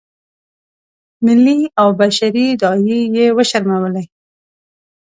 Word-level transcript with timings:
ملي 1.25 1.59
او 1.81 1.89
بشري 1.99 2.47
داعیې 2.61 2.99
یې 3.15 3.25
وشرمولې. 3.37 4.03